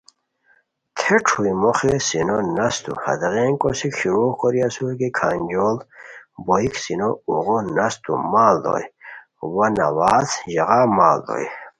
تھے 0.97 1.15
چھوئی 1.27 1.51
مو 1.61 1.71
خی 1.77 1.93
سینو 2.07 2.37
نستو 2.55 2.91
ہیغین 3.03 3.53
کوسیک 3.61 3.93
شروع 3.99 4.31
کوری 4.39 4.59
اسور 4.67 4.91
کی 4.99 5.09
کھانجوڑ 5.17 5.75
بوئیک 6.45 6.73
سینو 6.83 7.09
اوغو 7.29 7.57
نستو 7.75 8.13
ماڑ 8.31 8.53
دوئے 8.63 8.85
وا 9.55 9.65
ناواہڅ 9.75 10.29
ژاغا 10.53 10.79
ماڑ 10.97 11.15
دوئے 11.25 11.47